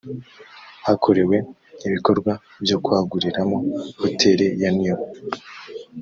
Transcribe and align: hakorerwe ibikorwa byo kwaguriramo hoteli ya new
hakorerwe 0.85 1.37
ibikorwa 1.87 2.31
byo 2.63 2.77
kwaguriramo 2.83 3.57
hoteli 4.01 4.45
ya 4.61 4.71
new 4.79 4.99